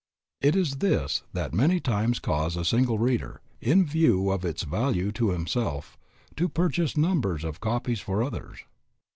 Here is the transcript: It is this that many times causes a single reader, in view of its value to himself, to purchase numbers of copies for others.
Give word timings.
It 0.41 0.55
is 0.55 0.77
this 0.77 1.21
that 1.33 1.53
many 1.53 1.79
times 1.79 2.17
causes 2.17 2.57
a 2.57 2.65
single 2.65 2.97
reader, 2.97 3.39
in 3.59 3.85
view 3.85 4.31
of 4.31 4.43
its 4.43 4.63
value 4.63 5.11
to 5.11 5.29
himself, 5.29 5.95
to 6.37 6.49
purchase 6.49 6.97
numbers 6.97 7.43
of 7.43 7.61
copies 7.61 7.99
for 7.99 8.23
others. 8.23 8.61